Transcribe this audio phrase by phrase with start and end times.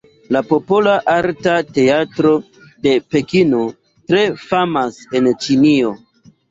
[0.35, 2.33] La Popola Arta Teatro
[2.89, 3.63] de Pekino
[4.13, 5.97] tre famas en Ĉinio.